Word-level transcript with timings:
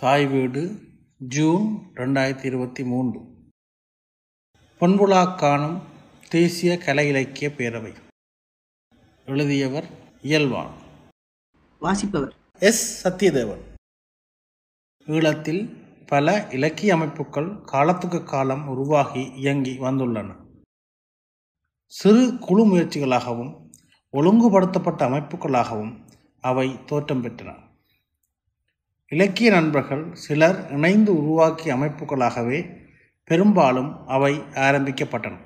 தாய் 0.00 0.26
வீடு 0.26 0.80
ஜூன் 1.18 1.92
ரெண்டாயிரத்தி 1.94 2.44
இருபத்தி 2.44 2.84
மூன்று. 2.84 3.20
பொன்புலா 4.80 5.36
காணும் 5.36 5.82
தேசிய 6.28 6.78
கலை 6.78 7.08
இலக்கிய 7.08 7.50
பேரவை. 7.50 7.94
எழுதியவர் 9.26 9.86
இயல்வான் 10.22 10.74
வாசிப்பவர். 11.80 12.34
எஸ். 12.58 13.08
சத்யதேவன். 13.08 13.60
ஈழத்தில் 15.06 15.76
பல 16.06 16.48
இலக்கிய 16.50 16.94
அமைப்புகள் 16.94 17.60
காலத்துக்கு 17.60 18.24
காலம் 18.24 18.68
உருவாகி 18.68 19.32
இயங்கி 19.32 19.78
வந்துள்ளன. 19.78 20.36
சிறு 21.86 22.38
குழு 22.40 22.66
முயற்சிகளாகவும் 22.66 23.70
ஒழுங்குபடுத்தப்பட்ட 24.12 25.08
அமைப்புகளாகவும் 25.08 26.08
அவை 26.40 26.84
தோற்றம் 26.84 27.24
பெற்றன. 27.24 27.69
இலக்கிய 29.12 29.50
நண்பர்கள் 29.50 30.14
சிலர் 30.14 30.72
இணைந்து 30.72 31.16
உருவாக்கிய 31.16 31.74
அமைப்புகளாகவே 31.74 32.58
பெரும்பாலும் 33.24 34.06
அவை 34.06 34.34
ஆரம்பிக்கப்பட்டன. 34.38 35.36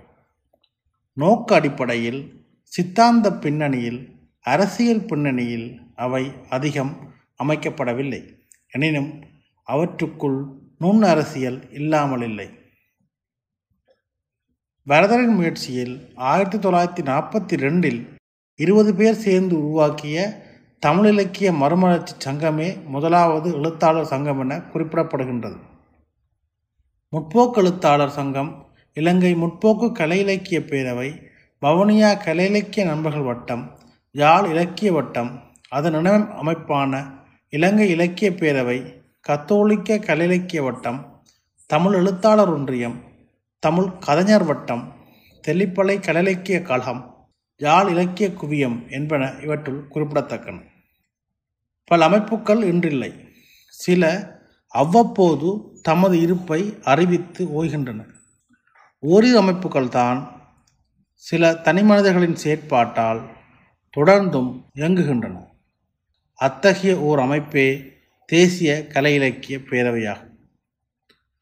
நோக்க 1.13 1.55
அடிப்படையில் 1.55 2.21
சித்தாந்த 2.65 3.33
பின்னணியில் 3.33 4.01
அரசியல் 4.41 5.05
பின்னணியில் 5.05 5.81
அவை 5.95 6.33
அதிகம் 6.49 7.15
அமைக்கப்படவில்லை. 7.45 8.23
எனினும் 8.69 9.11
அவற்றுக்குள் 9.63 10.39
நுண் 10.79 11.03
அரசியல் 11.03 11.71
இல்லாமல் 11.71 12.23
இல்லை 12.23 12.49
வரதரின் 14.87 15.35
முயற்சியில் 15.35 16.13
ஆயிரத்தி 16.15 16.59
தொள்ளாயிரத்தி 16.59 17.03
நாற்பத்தி 17.11 17.57
ரெண்டில் 17.57 18.01
இருபது 18.55 18.95
பேர் 18.95 19.15
சேர்ந்து 19.15 19.57
உருவாக்கிய 19.59 20.44
தமிழ் 20.85 21.07
இலக்கிய 21.07 21.53
மறுமலர்ச்சி 21.53 22.15
சங்கமே 22.25 22.67
முதலாவது 22.85 23.55
எழுத்தாளர் 23.55 24.05
சங்கம் 24.05 24.41
என 24.41 24.57
குறிப்பிடப்படுகின்றது. 24.73 25.57
முற்போக்கு 27.13 27.57
எழுத்தாளர் 27.57 28.11
சங்கம் 28.11 28.51
இலங்கை 28.95 29.35
முற்போக்கு 29.35 29.93
கலை 29.93 30.19
இலக்கிய 30.19 30.61
பேரவை 30.61 31.09
வவுனியா 31.63 32.25
கலை 32.25 32.47
இலக்கிய 32.47 32.87
நண்பர்கள் 32.87 33.23
வட்டம் 33.23 33.79
யாழ் 34.13 34.51
இலக்கிய 34.51 34.93
வட்டம் 34.93 35.31
அதன் 35.69 35.93
இணை 35.93 36.13
அமைப்பான 36.13 37.03
இலங்கை 37.49 37.89
இலக்கிய 37.91 38.31
பேரவை 38.31 38.79
கத்தோலிக்க 39.21 39.99
கலை 39.99 40.27
இலக்கிய 40.27 40.63
வட்டம் 40.63 41.23
தமிழ் 41.67 41.93
எழுத்தாளர் 41.93 42.53
ஒன்றியம் 42.53 43.03
தமிழ் 43.59 43.91
கலைஞர் 43.99 44.45
வட்டம் 44.45 44.85
தெல்லிப்பளை 45.49 45.99
கலை 46.01 46.23
இலக்கிய 46.23 46.63
கழகம் 46.63 47.03
யாழ் 47.57 47.89
இலக்கிய 47.89 48.29
குவியம் 48.29 48.79
என்பன 48.91 49.33
இவற்றுள் 49.43 49.83
குறிப்பிடத்தக்கன. 49.95 50.61
பல 51.85 52.05
அமைப்புகள் 52.05 52.63
இன்றில்லை. 52.63 53.15
சில 53.67 54.33
அவ்வப்போது 54.69 55.79
தமது 55.83 56.21
இருப்பை 56.21 56.79
அறிவித்து 56.83 57.65
ஓய்கின்றன. 57.65 58.07
ஓரிரு 58.99 59.37
அமைப்புகள் 59.37 59.89
தான் 59.89 60.43
சில 61.15 61.53
தனிமனிதர்களின் 61.53 62.37
செயற்பாட்டால் 62.45 63.21
தொடர்ந்தும் 63.97 64.65
இயங்குகின்றன. 64.75 65.47
அத்தகைய 66.35 66.99
ஓர் 66.99 67.19
அமைப்பே 67.19 67.93
தேசிய 68.27 68.87
கலை 68.87 69.15
இலக்கிய 69.15 69.59
பேரவையாகும். 69.59 70.33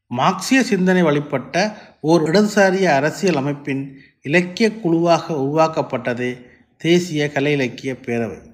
மார்க்சிய 0.07 0.63
சிந்தனை 0.63 1.01
வழிபட்ட 1.01 1.77
ஓர் 2.01 2.21
இடதுசாரிய 2.21 2.83
அரசியல் 2.83 3.35
அமைப்பின் 3.35 3.99
இலக்கிய 4.21 4.71
குழுவாக 4.71 5.33
உருவாக்கப்பட்டதே 5.33 6.41
தேசிய 6.77 7.31
கலை 7.31 7.51
இலக்கிய 7.51 7.93
பேரவை. 7.93 8.52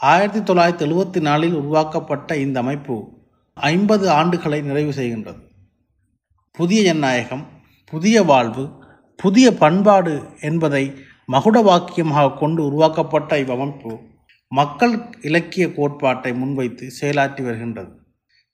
ஆயிரத்தி 0.00 0.40
தொள்ளாயிரத்தி 0.40 0.84
எழுவத்தி 0.86 1.20
நாலில் 1.20 1.54
உருவாக்கப்பட்ட 1.54 2.36
இந்த 2.36 2.58
அமைப்பு 2.58 3.08
ஐம்பது 3.54 4.08
ஆண்டுகளை 4.08 4.62
நிறைவு 4.62 4.90
செய்கின்றது. 4.90 5.40
புதிய 6.52 6.82
ஜனநாயகம் 6.82 7.46
புதிய 7.84 8.22
வாழ்வு 8.22 8.68
புதிய 9.16 9.52
பண்பாடு 9.52 10.22
என்பதை 10.40 10.94
மகுட 11.32 11.62
வாக்கியமாக 11.62 12.38
கொண்டு 12.38 12.66
உருவாக்கப்பட்ட 12.66 13.40
இவ்வமைப்பு 13.40 13.98
மக்கள் 14.48 14.94
இலக்கிய 15.20 15.72
கோட்பாட்டை 15.72 16.34
முன்வைத்து 16.34 16.86
செயலாற்றி 17.00 17.42
வருகின்றது. 17.42 17.92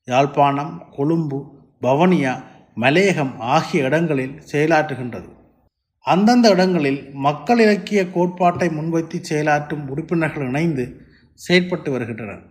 யாழ்ப்பாணம் 0.05 0.83
கொழும்பு 0.91 1.41
பவனியா 1.83 2.43
மலையகம் 2.77 3.39
ஆகிய 3.39 3.85
இடங்களில் 3.85 4.43
செயலாற்றுகின்றது. 4.53 5.29
அந்தந்த 6.01 6.49
இடங்களில் 6.49 7.11
மக்கள் 7.13 7.59
இலக்கிய 7.59 8.11
கோட்பாட்டை 8.11 8.69
முன்வைத்து 8.69 9.21
செயலாற்றும் 9.31 9.87
உறுப்பினர்கள் 9.89 10.49
இணைந்து 10.49 11.03
செயற்பட்டு 11.49 11.91
வருகின்றனர் 11.91 12.43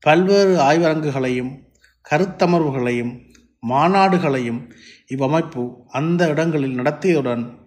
பல்வேறு 0.00 0.60
ஆய்வரங்குகளையும் 0.60 1.62
கருத்தமர்வுகளையும் 2.10 3.22
மாநாடுகளையும் 3.68 4.70
இவ்வமைப்பு 5.08 5.74
அந்த 5.86 6.28
இடங்களில் 6.28 6.78
நடத்தியதுடன் 6.80 7.58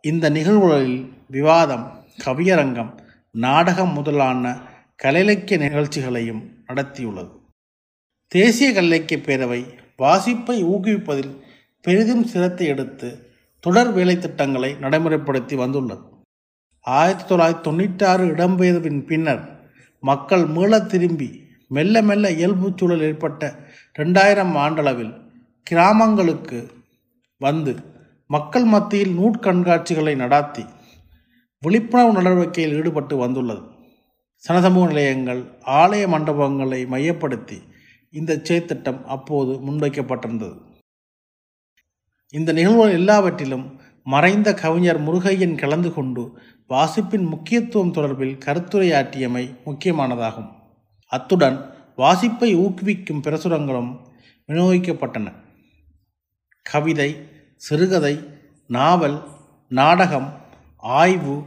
இந்த 0.00 0.30
நிகழ்வுகளில் 0.30 1.12
விவாதம் 1.28 2.06
கவியரங்கம் 2.24 2.98
நாடகம் 3.30 3.92
முதலான 3.92 4.60
கலையிலக்கிய 5.02 5.58
நிகழ்ச்சிகளையும் 5.58 6.42
நடத்தியுள்ளது. 6.68 7.30
தேசிய 8.28 8.72
கலைக்கிய 8.72 9.20
பேரவை 9.20 9.78
வாசிப்பை 9.96 10.64
ஊக்குவிப்பதில் 10.64 11.40
பெரிதும் 11.80 12.24
சிரத்தை 12.24 12.66
எடுத்து 12.66 13.32
தொடர் 13.60 13.92
வேலை 13.92 14.18
திட்டங்களை 14.18 14.72
நடைமுறைப்படுத்தி 14.72 15.54
வந்துள்ளது. 15.54 16.02
ஆயிரத்தி 16.80 17.34
தொள்ளாயிரத்தி 17.34 17.60
தொண்ணூற்றாறு 17.60 18.26
இடம்பெயர்வின் 18.26 19.06
பின்னர் 19.06 19.53
மக்கள் 20.08 20.44
மீள 20.56 20.72
திரும்பி 20.92 21.28
மெல்ல 21.68 22.02
மெல்ல 22.02 22.30
இயல்பு 22.38 22.68
சூழல் 22.76 23.04
ஏற்பட்ட 23.08 23.42
ரெண்டாயிரம் 23.98 24.54
ஆண்டளவில் 24.64 25.12
கிராமங்களுக்கு 25.66 26.58
வந்து 27.40 27.72
மக்கள் 28.30 28.64
மத்தியில் 28.64 29.14
நூற்கண்காட்சிகளை 29.18 30.14
நடாத்தி 30.22 30.64
விழிப்புணர்வு 31.62 32.16
நடவடிக்கையில் 32.16 32.74
ஈடுபட்டு 32.78 33.14
வந்துள்ளது. 33.16 33.62
சனசமூக 34.44 34.86
நிலையங்கள் 34.86 35.40
ஆலய 35.80 36.04
மண்டபங்களை 36.14 36.80
மையப்படுத்தி 36.94 37.58
இந்த 38.14 38.32
செயற்திட்டம் 38.48 39.00
அப்போது 39.14 39.52
முன்வைக்கப்பட்டிருந்தது. 39.66 40.56
இந்த 42.34 42.50
நிகழ்வுகள் 42.58 42.98
எல்லாவற்றிலும் 43.00 43.66
மறைந்த 44.06 44.48
கவிஞர் 44.62 45.00
முருகையன் 45.06 45.60
கலந்து 45.62 45.90
கொண்டு 45.92 46.22
வாசிப்பின் 46.66 47.24
முக்கியத்துவம் 47.24 47.92
தொடர்பில் 47.92 48.38
கருத்துரையாற்றியமை 48.46 49.56
முக்கியமானதாகும். 49.66 50.50
அத்துடன் 51.06 51.74
வாசிப்பை 51.96 52.56
ஊக்குவிக்கும் 52.56 53.22
பிரசுரங்களும் 53.22 53.98
விநியோகிக்கப்பட்டன. 54.48 55.32
கவிதை 56.62 57.28
சிறுகதை 57.56 58.20
நாவல் 58.66 59.22
நாடகம் 59.68 60.40
ஆய்வு 60.76 61.42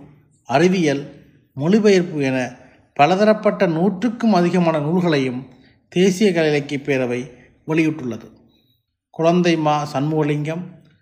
அறிவியல் 0.46 1.26
மொழிபெயர்ப்பு 1.54 2.22
என 2.22 2.56
பலதரப்பட்ட 2.94 3.66
நூற்றுக்கும் 3.66 4.34
அதிகமான 4.34 4.80
நூல்களையும் 4.80 5.48
தேசிய 5.90 6.34
கலை 6.34 6.50
இலக்கிய 6.50 6.80
பேரவை 6.84 7.32
வெளியிட்டுள்ளது. 7.68 8.32
குழந்தை 9.10 9.58
மா 9.58 9.88
சண்முகலிங்கம் 9.94 10.62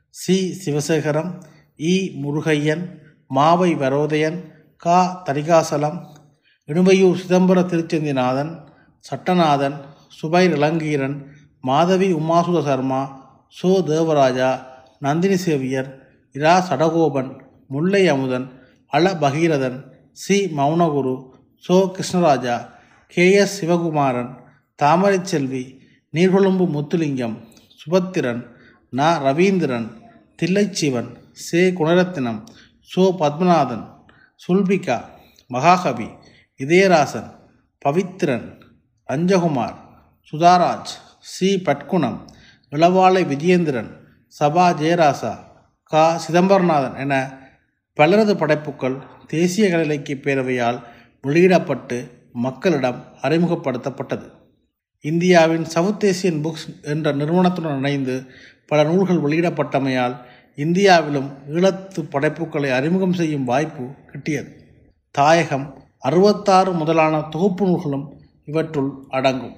சி. 0.09 0.61
சிவசேகரம் 0.65 1.43
இ. 1.77 2.11
முருகையன் 2.23 3.03
மாவை 3.31 3.71
வரோதயன் 3.75 4.37
கா 4.83 4.99
தரிகாசலம் 5.27 5.97
இணுவையூர் 6.69 7.19
சிதம்பர 7.21 7.59
திருச்செந்திநாதன் 7.71 8.51
சட்டநாதன் 9.05 9.77
சுபைர் 10.19 10.55
இளங்கீரன் 10.57 11.17
மாதவி 11.63 12.09
உமாசுத 12.13 12.59
சர்மா 12.61 13.01
சோ 13.55 13.71
தேவராஜா 13.87 14.49
நந்தினி 15.01 15.37
சேவியர் 15.37 15.89
இரா 16.35 16.53
சடகோபன் 16.69 17.31
முல்லை 17.69 18.03
அமுதன் 18.09 18.47
அல 18.91 19.13
பகீரதன் 19.21 19.77
சி 20.17 20.37
மௌனகுரு 20.57 21.15
சோ 21.63 21.77
கிருஷ்ணராஜா 21.95 22.57
கே 23.13 23.25
எஸ் 23.35 23.55
சிவகுமாரன் 23.57 24.31
தாமரை 24.79 25.19
செல்வி 25.23 25.63
நீர்கொழும்பு 26.13 26.65
முத்துலிங்கம் 26.73 27.35
சுபத்திரன் 27.79 28.41
ந 28.93 29.09
ரவீந்திரன் 29.23 29.87
தில்லைச்சிவன் 30.39 31.09
சே 31.43 31.61
குணரத்தினம் 31.77 32.39
சோ 32.91 33.03
பத்மநாதன் 33.19 33.85
சுல்பிகா 34.43 34.97
மகாகவி 35.47 36.07
இதயராசன் 36.59 37.29
பவித்திரன் 37.85 38.47
அஞ்சகுமார் 39.09 39.75
சுதாராஜ் 40.31 40.93
சி. 41.19 41.61
பட்குணம் 41.65 42.19
இளவாலை 42.71 43.23
விஜயேந்திரன் 43.31 43.89
சபா 44.39 44.65
ஜெயராசா 44.81 45.33
கா. 45.83 46.21
சிதம்பரநாதன் 46.27 46.97
என 46.97 47.13
பலரது 47.93 48.37
படைப்புகள் 48.37 48.97
தேசிய 49.27 49.69
கலை 49.69 49.85
இலக்கிய 49.85 50.17
பேரவையால் 50.21 50.79
வெளியிடப்பட்டு 51.21 51.97
மக்களிடம் 52.33 52.99
அறிமுகப்படுத்தப்பட்டது. 53.21 54.27
இந்தியாவின் 55.01 55.65
சவுத் 55.65 56.03
ஏசியன் 56.03 56.41
புக்ஸ் 56.45 56.67
என்ற 56.81 57.11
நிறுவனத்துடன் 57.11 57.77
இணைந்து 57.77 58.15
பல 58.67 58.83
நூல்கள் 58.83 59.23
வெளியிடப்பட்டமையால் 59.25 60.15
இந்தியாவிலும் 60.55 61.29
ஈழத்து 61.49 62.01
படைப்புகளை 62.09 62.71
அறிமுகம் 62.71 63.13
செய்யும் 63.13 63.43
வாய்ப்பு 63.43 63.83
கிட்டியது. 63.83 64.51
தாயகம் 65.11 65.83
அறுபத்தாறு 65.99 66.71
முதலான 66.71 67.21
தொகுப்பு 67.21 67.65
நூல்களும் 67.65 68.21
இவற்றுள் 68.45 68.91
அடங்கும். 69.09 69.55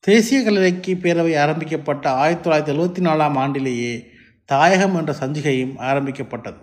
தேசிய 0.00 0.42
கலை 0.42 0.94
பேரவை 0.94 1.38
ஆரம்பிக்கப்பட்ட 1.38 2.10
ஆயிரத்தி 2.10 2.50
தொள்ளாயிரத்தி 2.50 2.76
எழுபத்தி 2.76 3.06
நாலாம் 3.06 3.36
ஆண்டிலேயே 3.44 4.04
தாயகம் 4.44 4.94
என்ற 4.94 5.14
சஞ்சிகையும் 5.20 5.78
ஆரம்பிக்கப்பட்டது. 5.78 6.56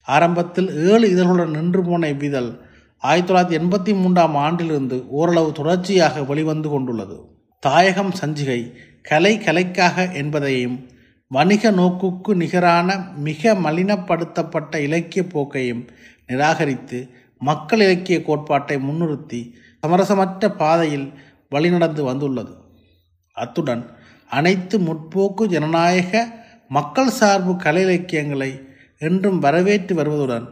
ஆரம்பத்தில் 0.00 0.68
ஏழு 0.68 1.08
இதழ்களுடன் 1.08 1.50
நின்று 1.50 1.82
போன 1.82 2.08
இவ்விதழ் 2.08 2.50
ஆயிரத்தி 2.98 3.32
தொள்ளாயிரத்தி 3.34 3.60
எண்பத்தி 3.60 3.94
மூன்றாம் 3.94 4.34
ஆண்டிலிருந்து 4.34 5.08
ஓரளவு 5.08 5.52
தொடர்ச்சியாக 5.52 6.22
வெளிவந்து 6.22 6.68
கொண்டுள்ளது. 6.68 7.24
தாயகம் 7.60 8.12
சஞ்சிகை 8.20 8.72
கலை 9.02 9.38
கலைக்காக 9.38 10.12
என்பதையும் 10.12 10.88
வணிக 11.30 11.70
நோக்குக்கு 11.70 12.34
நிகரான 12.34 12.88
மிக 13.16 13.54
மலினப்படுத்தப்பட்ட 13.54 14.76
இலக்கிய 14.76 15.22
போக்கையும் 15.24 15.82
நிராகரித்து 16.26 16.98
மக்கள் 17.40 17.80
இலக்கிய 17.80 18.22
கோட்பாட்டை 18.22 18.76
முன்னிறுத்தி 18.76 19.40
சமரசமற்ற 19.82 20.48
பாதையில் 20.56 21.12
வழிநடந்து 21.50 22.02
வந்துள்ளது. 22.02 22.52
அத்துடன் 23.36 23.82
அனைத்து 24.30 24.78
முற்போக்கு 24.78 25.46
ஜனநாயக 25.46 26.12
மக்கள் 26.68 27.10
சார்பு 27.10 27.56
கலை 27.56 27.82
இலக்கியங்களை 27.82 28.50
என்றும் 28.98 29.38
வரவேற்று 29.38 29.94
வருவதுடன் 29.94 30.46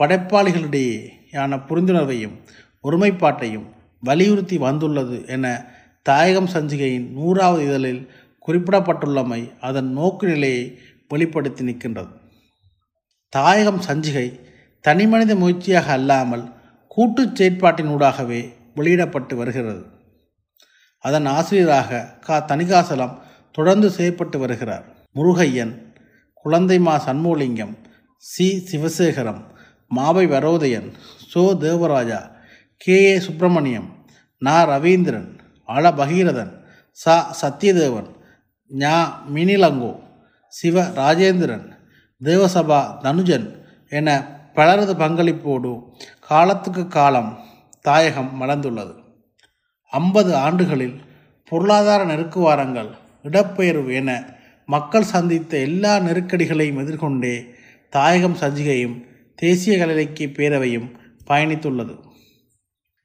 படைப்பாளிகளிடையேயான 0.00 1.58
புரிந்துணர்வையும் 1.68 2.36
ஒருமைப்பாட்டையும் 2.82 3.66
வலியுறுத்தி 4.02 4.56
வந்துள்ளது 4.58 5.26
என 5.26 5.46
தாயகம் 6.02 6.50
சஞ்சிகையின் 6.54 7.08
நூறாவது 7.10 7.64
இதழில் 7.64 8.02
குறிப்பிடப்பட்டுள்ளமை 8.46 9.58
அதன் 9.60 9.98
நோக்குநிலையை 9.98 10.76
வெளிப்படுத்தி 11.08 11.64
நிற்கின்றது. 11.64 12.08
தாயகம் 13.28 13.80
சஞ்சிகை 13.80 14.40
தனிமனித 14.80 15.34
முயற்சியாக 15.34 15.92
அல்லாமல் 15.92 16.52
கூட்டுச் 16.88 17.42
செயற்பாட்டினூடாகவே 17.42 18.52
வெளியிடப்பட்டு 18.74 19.36
வருகிறது. 19.36 19.84
அதன் 20.98 21.26
ஆசிரியராக 21.26 22.18
கா. 22.20 22.44
தணிகாசலம் 22.48 23.18
தொடர்ந்து 23.52 23.88
செயற்பட்டு 23.88 24.38
வருகிறார். 24.38 24.84
முருகையன் 25.14 25.92
குழந்தைமா 26.44 27.00
சண்முகலிங்கம் 27.06 27.76
சி. 28.16 28.68
சிவசேகரம் 28.70 29.44
மாவை 29.96 30.26
வரோதயன் 30.26 30.92
சோ. 31.34 31.56
தேவராஜா 31.56 32.30
கே. 32.76 33.02
ஏ. 33.04 33.18
சுப்பிரமணியம் 33.18 34.04
நா. 34.38 34.68
ரவீந்திரன் 34.68 35.38
அல 35.66 35.90
பகீரதன் 35.90 36.64
ச. 37.06 37.24
சத்யதேவன் 37.42 38.14
ஞா 38.70 39.22
மினிலங்கோ 39.34 39.98
சிவ 40.48 40.82
ராஜேந்திரன் 40.82 41.72
தேவசபா 42.24 42.98
தனுஜன் 43.00 43.64
என 43.88 44.26
பலரது 44.54 44.94
பங்களிப்போடு 44.94 45.82
காலத்துக்கு 46.20 46.88
காலம் 46.88 47.38
தாயகம் 47.80 48.42
மலர்ந்துள்ளது. 48.42 48.94
ஐம்பது 49.86 50.36
ஆண்டுகளில் 50.36 51.00
பொருளாதார 51.48 52.04
நெருக்குவாரங்கள் 52.04 52.90
இடப்பெயர்வு 53.24 53.94
என 53.94 54.34
மக்கள் 54.66 55.02
சந்தித்த 55.02 55.56
எல்லா 55.56 55.96
நெருக்கடிகளையும் 55.96 56.78
எதிர்கொண்டே 56.78 57.44
தாயகம் 57.90 58.36
சஞ்சிகையும் 58.36 59.04
தேசிய 59.34 59.78
கலைக்கு 59.78 60.26
பேரவையும் 60.26 60.90
பயணித்துள்ளது. 61.26 62.00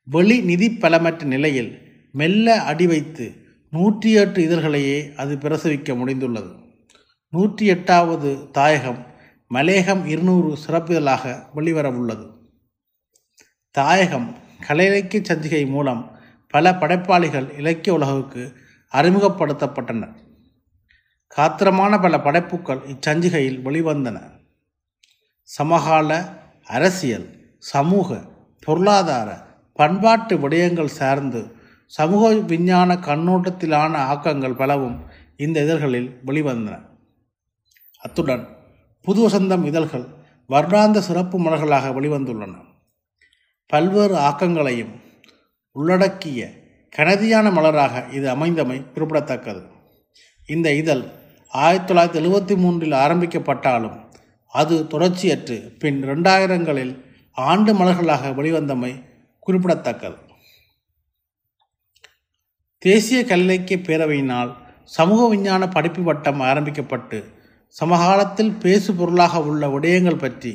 வெளி 0.03 0.41
நிதி 0.41 0.69
பலமற்ற 0.69 1.23
நிலையில் 1.23 1.81
மெல்ல 2.11 2.61
அடி 2.61 2.87
வைத்து 2.87 3.40
நூற்றி 3.73 4.11
எட்டு 4.11 4.39
இதழ்களையே 4.41 5.15
அது 5.15 5.35
பிரசவிக்க 5.35 5.93
முடிந்துள்ளது. 5.95 6.49
நூற்றி 7.29 7.65
எட்டாவது 7.65 8.51
தாயகம் 8.51 9.05
மலேகம் 9.51 10.05
இருநூறு 10.05 10.57
சிறப்பிதழாக 10.65 11.23
வெளிவரவுள்ளது. 11.55 12.25
தாயகம் 13.71 14.35
கலை 14.67 14.85
இலக்கிய 14.85 15.21
சஞ்சிகை 15.21 15.67
மூலம் 15.67 16.01
பல 16.47 16.73
படைப்பாளிகள் 16.73 17.47
இலக்கிய 17.57 17.95
உலகுக்கு 17.95 18.43
அறிமுகப்படுத்தப்பட்டனர் 18.93 20.15
காத்திரமான 21.37 22.01
பல 22.01 22.19
படைப்புகள் 22.19 22.81
இச்சஞ்சிகையில் 22.93 23.63
வெளிவந்தன. 23.67 24.17
சமகால 25.43 26.09
அரசியல் 26.63 27.27
சமூக 27.57 28.19
பொருளாதார 28.59 29.29
பண்பாட்டு 29.73 30.35
விடயங்கள் 30.37 30.95
சார்ந்து 30.99 31.41
சமூக 31.91 32.33
விஞ்ஞான 32.33 32.93
கண்ணோட்டத்திலான 32.93 33.93
ஆக்கங்கள் 34.11 34.55
பலவும் 34.55 35.05
இந்த 35.37 35.63
இதழ்களில் 35.63 36.19
வெளிவந்தன. 36.25 36.81
அத்துடன் 37.99 38.47
புது 39.01 39.29
வசந்தம் 39.29 39.65
இதழ்கள் 39.65 40.05
வருடாந்த 40.49 40.99
சிறப்பு 40.99 41.39
மலர்களாக 41.39 41.89
வெளிவந்துள்ளன. 41.89 42.53
பல்வேறு 43.67 44.15
ஆக்கங்களையும் 44.15 44.93
உள்ளடக்கிய 45.71 46.49
கனதியான 46.97 47.51
மலராக 47.51 48.13
இது 48.13 48.35
அமைந்தமை 48.35 48.91
குறிப்பிடத்தக்கது. 48.91 49.63
இந்த 50.47 50.73
இதழ் 50.73 51.03
ஆயிரத்தி 51.49 51.93
தொள்ளாயிரத்தி 51.93 52.23
எழுபத்தி 52.23 52.57
மூன்றில் 52.57 52.91
ஆரம்பிக்கப்பட்டாலும் 52.91 53.99
அது 54.47 54.83
தொடர்ச்சியற்று 54.83 55.77
பின் 55.79 56.03
ரெண்டாயிரங்களில் 56.03 57.05
ஆண்டு 57.31 57.73
மலர்களாக 57.73 58.35
வெளிவந்தமை 58.35 59.03
குறிப்பிடத்தக்கது. 59.39 60.29
தேசிய 62.81 63.19
கல்லிலக்கிய 63.21 63.77
பேரவையினால் 63.87 64.51
சமூக 64.85 65.27
விஞ்ஞான 65.29 65.67
படிப்பு 65.67 66.03
வட்டம் 66.03 66.39
ஆரம்பிக்கப்பட்டு 66.39 67.17
சமகாலத்தில் 67.69 68.53
பேசு 68.59 68.93
பொருளாக 68.93 69.41
உள்ள 69.41 69.67
விடயங்கள் 69.67 70.19
பற்றி 70.19 70.53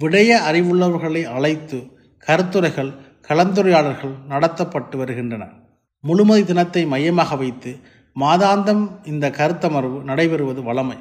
விடய 0.00 0.30
அறிவுள்ளவர்களை 0.50 1.22
அழைத்து 1.36 1.78
கருத்துரைகள் 2.26 2.92
கலந்துரையாடல்கள் 3.28 4.14
நடத்தப்பட்டு 4.28 4.96
வருகின்றன. 4.96 5.42
முழுமதி 6.04 6.44
தினத்தை 6.44 6.86
மையமாக 6.86 7.36
வைத்து 7.36 7.72
மாதாந்தம் 8.16 8.84
இந்த 9.04 9.26
கருத்தமர்வு 9.30 9.98
நடைபெறுவது 10.10 10.62
வழமை 10.62 10.98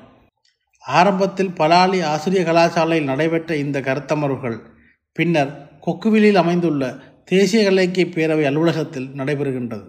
ஆரம்பத்தில் 0.83 1.55
பலாலி 1.59 1.99
ஆசிரிய 2.03 2.43
கலாசாலையில் 2.43 3.09
நடைபெற்ற 3.13 3.55
இந்த 3.55 3.79
கருத்தமர்வுகள் 3.79 4.59
பின்னர் 5.15 5.51
கொக்குவிலில் 5.85 6.35
அமைந்துள்ள 6.35 6.83
தேசிய 7.25 7.71
இலக்கிய 7.71 8.05
பேரவை 8.05 8.45
அலுவலகத்தில் 8.45 9.11
நடைபெறுகின்றது. 9.15 9.85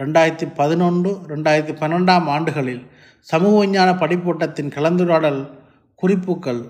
ரெண்டாயிரத்தி 0.00 0.46
பதினொன்று 0.54 1.10
ரெண்டாயிரத்தி 1.28 1.74
பன்னெண்டாம் 1.80 2.24
ஆண்டுகளில் 2.24 2.82
சமூக 3.20 3.58
விஞ்ஞான 3.58 3.92
படிப்போட்டத்தின் 3.92 4.72
கலந்துரையாடல் 4.74 5.50
குறிப்புகள் 5.94 6.60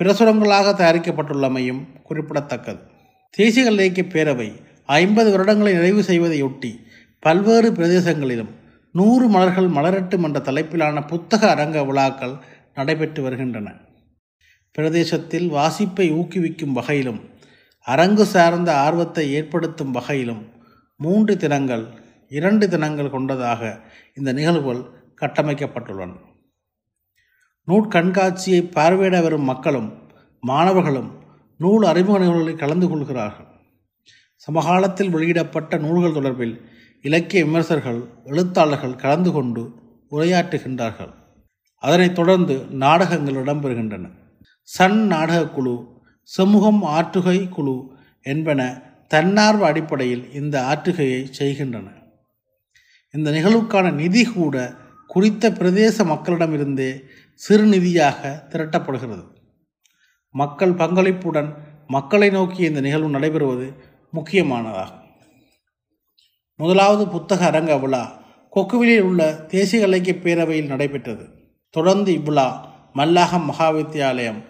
பிரசுரங்களாக 0.00 0.72
தயாரிக்கப்பட்டுள்ளமையும் 0.72 1.82
குறிப்பிடத்தக்கது. 2.02 2.78
தேசிய 3.30 3.70
இலக்கிய 3.70 4.06
பேரவை 4.08 4.48
ஐம்பது 4.86 5.28
வருடங்களை 5.34 5.72
நிறைவு 5.74 6.02
செய்வதையொட்டி 6.02 6.70
பல்வேறு 7.18 7.72
பிரதேசங்களிலும் 7.72 8.52
நூறு 8.90 9.28
மலர்கள் 9.28 9.68
மலரட்டும் 9.68 10.22
என்ற 10.22 10.40
தலைப்பிலான 10.40 11.06
புத்தக 11.06 11.50
அரங்க 11.50 11.84
விழாக்கள் 11.84 12.34
நடைபெற்று 12.74 13.22
வருகின்றன. 13.22 13.68
பிரதேசத்தில் 14.70 15.48
வாசிப்பை 15.50 16.06
ஊக்குவிக்கும் 16.12 16.72
வகையிலும் 16.72 17.20
அரங்கு 17.80 18.24
சார்ந்த 18.24 18.76
ஆர்வத்தை 18.76 19.32
ஏற்படுத்தும் 19.32 19.90
வகையிலும் 19.90 20.42
மூன்று 20.96 21.36
தினங்கள் 21.36 21.84
இரண்டு 22.38 22.68
தினங்கள் 22.68 23.14
கொண்டதாக 23.14 23.80
இந்த 24.16 24.32
நிகழ்வுகள் 24.32 24.82
கட்டமைக்கப்பட்டுள்ளன. 25.20 26.12
நூற்கண்காட்சியை 27.68 28.60
பார்வையிட 28.76 29.22
வரும் 29.22 29.48
மக்களும் 29.50 29.90
மாணவர்களும் 30.40 31.10
நூல் 31.58 31.84
அறிமுக 31.84 32.18
நிகழ்வுகளில் 32.18 32.62
கலந்து 32.62 32.88
கொள்கிறார்கள். 32.88 33.50
சமகாலத்தில் 34.36 35.10
வெளியிடப்பட்ட 35.10 35.76
நூல்கள் 35.76 36.16
தொடர்பில் 36.16 36.54
இலக்கிய 37.02 37.44
விமர்சகர்கள் 37.44 38.00
எழுத்தாளர்கள் 38.24 38.96
கலந்து 38.96 39.32
கொண்டு 39.32 39.62
உரையாற்றுகின்றார்கள். 40.10 41.12
அதனைத் 41.82 42.14
தொடர்ந்து 42.14 42.54
நாடகங்கள் 42.84 43.40
இடம்பெறுகின்றன. 43.42 44.06
சன் 44.76 45.00
நாடக 45.06 45.40
குழு 45.48 45.74
சமூகம் 46.36 46.82
ஆற்றுகை 46.98 47.38
குழு 47.48 47.76
என்பன 48.22 48.60
தன்னார்வ 49.08 49.66
அடிப்படையில் 49.66 50.24
இந்த 50.32 50.54
ஆற்றுகையை 50.64 51.20
செய்கின்றன. 51.26 51.88
இந்த 53.14 53.30
நிகழ்வுக்கான 53.30 53.92
நிதி 53.92 54.24
கூட 54.24 54.76
குறித்த 55.06 55.50
பிரதேச 55.50 56.04
மக்களிடமிருந்தே 56.04 56.90
சிறு 57.34 57.64
நிதியாக 57.64 58.20
திரட்டப்படுகிறது. 58.52 59.24
மக்கள் 60.30 60.72
பங்களிப்புடன் 60.72 61.50
மக்களை 61.86 62.30
நோக்கி 62.30 62.62
இந்த 62.64 62.80
நிகழ்வு 62.80 63.10
நடைபெறுவது 63.10 63.66
முக்கியமானதாகும். 64.12 65.00
முதலாவது 66.56 67.08
புத்தக 67.08 67.44
அரங்க 67.44 67.76
விழா 67.76 68.02
கொக்குவிலில் 68.56 69.00
உள்ள 69.00 69.46
தேசிய 69.46 69.86
இலக்கிய 69.86 70.14
பேரவையில் 70.24 70.72
நடைபெற்றது. 70.72 71.24
தொடர்ந்து 71.70 72.12
இவ்விழா 72.12 72.48
மல்லாகம் 72.94 73.46
மகாவித்தியாலயம் 73.50 74.42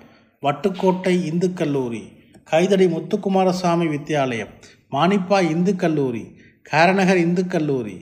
வட்டுக்கோட்டை 0.42 1.24
இந்து 1.24 1.52
கல்லூரி 1.52 2.02
கைதடி 2.50 2.86
முத்துக்குமாரசாமி 2.94 3.88
வித்தியாலயம் 3.88 4.52
மானிப்பா 4.92 5.38
இந்து 5.50 5.76
கல்லூரி 5.76 6.24
காரநகர் 6.72 7.16
இந்து 7.16 7.46
கல்லூரி 7.46 7.96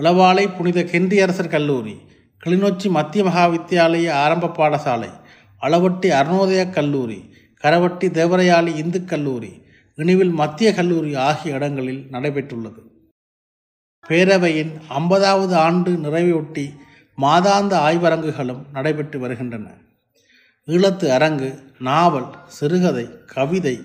இளவாலை 0.00 0.44
புனித 0.56 0.80
கென்றியரசர் 0.92 1.48
கல்லூரி 1.48 1.96
கிளிநொச்சி 2.42 2.88
மத்திய 2.90 3.24
மகா 3.24 3.44
வித்தியாலய 3.46 4.10
ஆரம்ப 4.24 4.50
பாடசாலை 4.58 5.10
அளவட்டி 5.62 6.08
அருணோதய 6.18 6.62
கல்லூரி 6.70 7.18
கரவட்டி 7.64 8.06
தேவரையாளி 8.18 8.72
இந்து 8.76 9.00
கல்லூரி 9.04 9.50
இனிவில் 9.98 10.30
மத்திய 10.30 10.68
கல்லூரி 10.74 11.10
ஆகிய 11.14 11.54
இடங்களில் 11.54 12.02
நடைபெற்றுள்ளது. 12.12 12.80
பேரவையின் 14.08 14.72
ஐம்பதாவது 14.88 15.54
ஆண்டு 15.66 15.90
நிறைவையொட்டி 16.04 16.64
மாதாந்த 17.18 17.72
ஆய்வரங்குகளும் 17.88 18.62
நடைபெற்று 18.72 19.18
வருகின்றன. 19.18 19.66
ஈழத்து 20.68 21.06
அரங்கு 21.16 21.50
நாவல் 21.78 22.30
சிறுகதை 22.46 23.06
கவிதை 23.26 23.76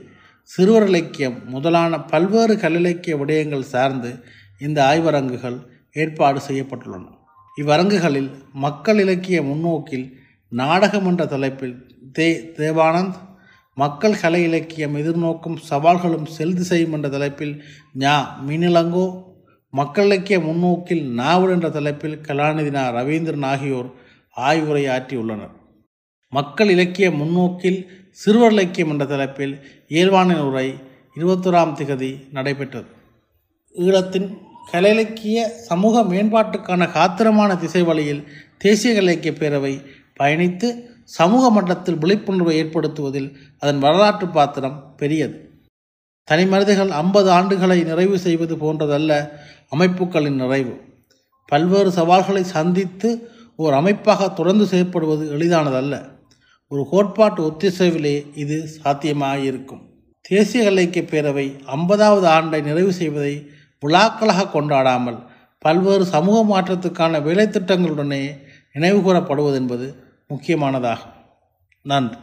சிறுவர் 0.50 0.88
இலக்கியம் 0.88 1.38
முதலான 1.46 2.00
பல்வேறு 2.12 2.56
கல்லிலக்கிய 2.56 3.14
விடயங்கள் 3.22 3.72
சார்ந்து 3.74 4.12
இந்த 4.60 4.80
ஆய்வரங்குகள் 4.92 5.58
ஏற்பாடு 6.02 6.40
செய்யப்பட்டுள்ளன. 6.48 7.06
இவ்வரங்குகளில் 7.58 8.30
மக்கள் 8.66 9.00
இலக்கிய 9.00 9.40
முன்னோக்கில் 9.42 10.08
நாடகம் 10.52 11.06
என்ற 11.06 11.24
தலைப்பில் 11.26 11.76
தே 12.18 12.28
தேவானந்த் 12.58 13.18
மக்கள் 13.78 14.20
கலை 14.20 14.42
இலக்கியம் 14.44 14.96
எதிர்நோக்கும் 14.96 15.58
சவால்களும் 15.70 16.28
செல்திசையும் 16.38 16.92
என்ற 16.92 17.08
தலைப்பில் 17.10 17.54
ஞா 18.00 18.16
மீனிலங்கோ 18.48 19.06
மக்கள் 19.74 20.06
இலக்கிய 20.06 20.38
முன்னோக்கில் 20.40 21.04
நாவல் 21.20 21.50
என்ற 21.50 21.70
தலைப்பில் 21.70 22.18
கலாநிதினா 22.28 22.84
ரவீந்திரன் 22.98 23.46
ஆகியோர் 23.46 23.90
ஆய்வுரை 24.38 24.84
ஆற்றியுள்ளனர் 24.88 25.54
மக்கள் 26.34 26.70
இலக்கிய 26.70 27.08
முன்னோக்கில் 27.12 27.80
சிறுவர் 28.22 28.52
இலக்கியம் 28.52 28.90
என்ற 28.90 29.06
தலைப்பில் 29.06 29.56
இயல்பான 29.88 30.38
உரை 30.46 30.68
இருபத்தொராம் 31.16 31.76
திகதி 31.80 32.12
நடைபெற்றது. 32.32 32.90
ஈழத்தின் 33.76 34.30
கலையிலக்கிய 34.72 35.40
சமூக 35.70 36.02
மேம்பாட்டுக்கான 36.04 36.88
காத்திரமான 36.98 37.58
திசை 37.58 37.84
வழியில் 37.84 38.22
தேசிய 38.58 39.02
கலைக்கிய 39.02 39.32
பேரவை 39.32 39.74
பயணித்து 40.20 40.68
சமூக 41.04 41.50
மட்டத்தில் 41.50 41.98
விழிப்புணர்வை 41.98 42.54
ஏற்படுத்துவதில் 42.64 43.30
அதன் 43.60 43.80
வரலாற்று 43.80 44.28
பாத்திரம் 44.28 44.96
பெரியது. 44.98 45.38
தனி 46.24 46.46
மனிதர்கள் 46.46 46.90
ஐம்பது 46.90 47.30
ஆண்டுகளை 47.32 47.84
நிறைவு 47.84 48.20
செய்வது 48.20 48.56
போன்றதல்ல 48.56 49.12
அமைப்புகளின் 49.70 50.36
நிறைவு. 50.36 50.74
பல்வேறு 51.48 51.92
சவால்களை 51.92 52.44
சந்தித்து 52.44 53.10
ஓர் 53.56 53.74
அமைப்பாக 53.74 54.30
தொடர்ந்து 54.30 54.66
செயற்படுவது 54.66 55.26
எளிதானதல்ல. 55.36 55.96
ஒரு 56.72 56.88
கோட்பாட்டு 56.92 57.42
ஒத்திசைவிலே 57.50 58.16
இது 58.36 58.68
சாத்தியமாக 58.68 59.40
இருக்கும் 59.40 59.84
தேசிய 60.22 60.72
கலைக்கிய 60.72 61.04
பேரவை 61.12 61.48
ஐம்பதாவது 61.66 62.28
ஆண்டை 62.28 62.62
நிறைவு 62.62 62.94
செய்வதை 62.94 63.50
விழாக்களாக 63.86 64.50
கொண்டாடாமல் 64.54 65.18
பல்வேறு 65.60 66.06
சமூக 66.06 66.38
மாற்றத்துக்கான 66.52 67.20
வேலைத்திட்டங்களுடனே 67.28 68.24
நினைவுகூரப்படுவது 68.74 69.54
என்பது 69.54 69.88
முக்கியமானதாகும். 70.30 71.14
நன்றி. 71.82 72.18